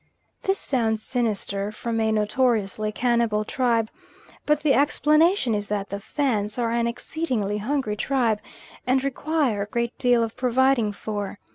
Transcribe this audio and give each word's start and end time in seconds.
This 0.41 0.57
sounds 0.57 1.03
sinister 1.03 1.71
from 1.71 1.99
a 1.99 2.11
notoriously 2.11 2.91
cannibal 2.91 3.45
tribe; 3.45 3.91
but 4.47 4.61
the 4.61 4.73
explanation 4.73 5.53
is 5.53 5.67
that 5.67 5.91
the 5.91 5.99
Fans 5.99 6.57
are 6.57 6.71
an 6.71 6.87
exceedingly 6.87 7.59
hungry 7.59 7.95
tribe, 7.95 8.39
and 8.87 9.03
require 9.03 9.61
a 9.61 9.67
great 9.67 9.95
deal 9.99 10.23
of 10.23 10.35
providing 10.35 10.91
for. 10.91 11.37